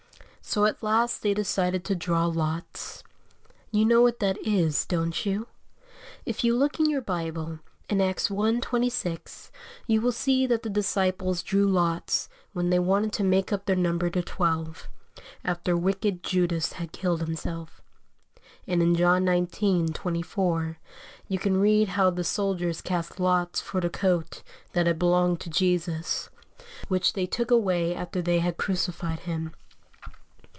[0.43, 3.03] So at last they decided to draw lots.
[3.71, 5.47] You know what that is, don't you?
[6.25, 8.59] If you look in your Bible, in Acts i.
[8.59, 9.49] 26,
[9.87, 13.77] you will see that the disciples drew lots when they wanted to make up their
[13.77, 14.89] number to twelve,
[15.45, 17.81] after wicked Judas had killed himself.
[18.67, 19.91] And in John xix.
[19.93, 20.79] 24,
[21.29, 24.43] you can read how the soldiers cast lots for the coat
[24.73, 26.29] that had belonged to Jesus,
[26.89, 29.53] which they took away after they had crucified Him.